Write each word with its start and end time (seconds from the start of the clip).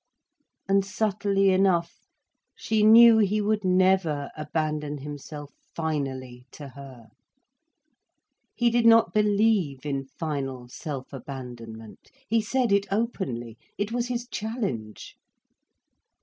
And 0.67 0.83
subtly 0.83 1.51
enough, 1.51 2.01
she 2.55 2.81
knew 2.81 3.19
he 3.19 3.39
would 3.39 3.63
never 3.63 4.31
abandon 4.35 4.97
himself 4.97 5.51
finally 5.75 6.47
to 6.53 6.69
her. 6.69 7.09
He 8.55 8.71
did 8.71 8.87
not 8.87 9.13
believe 9.13 9.85
in 9.85 10.05
final 10.05 10.67
self 10.69 11.13
abandonment. 11.13 12.09
He 12.27 12.41
said 12.41 12.71
it 12.71 12.87
openly. 12.89 13.59
It 13.77 13.91
was 13.91 14.07
his 14.07 14.27
challenge. 14.27 15.17